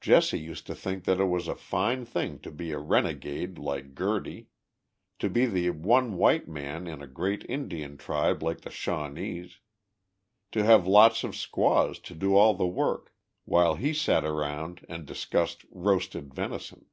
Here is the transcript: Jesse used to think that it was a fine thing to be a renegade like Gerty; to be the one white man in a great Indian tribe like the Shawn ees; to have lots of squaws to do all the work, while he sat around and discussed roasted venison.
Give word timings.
Jesse 0.00 0.40
used 0.40 0.66
to 0.66 0.74
think 0.74 1.04
that 1.04 1.20
it 1.20 1.26
was 1.26 1.46
a 1.46 1.54
fine 1.54 2.04
thing 2.04 2.40
to 2.40 2.50
be 2.50 2.72
a 2.72 2.80
renegade 2.80 3.58
like 3.58 3.94
Gerty; 3.94 4.48
to 5.20 5.30
be 5.30 5.46
the 5.46 5.70
one 5.70 6.16
white 6.16 6.48
man 6.48 6.88
in 6.88 7.00
a 7.00 7.06
great 7.06 7.46
Indian 7.48 7.96
tribe 7.96 8.42
like 8.42 8.62
the 8.62 8.72
Shawn 8.72 9.16
ees; 9.16 9.60
to 10.50 10.64
have 10.64 10.88
lots 10.88 11.22
of 11.22 11.36
squaws 11.36 12.00
to 12.00 12.16
do 12.16 12.34
all 12.34 12.54
the 12.54 12.66
work, 12.66 13.14
while 13.44 13.76
he 13.76 13.94
sat 13.94 14.24
around 14.24 14.84
and 14.88 15.06
discussed 15.06 15.64
roasted 15.70 16.34
venison. 16.34 16.86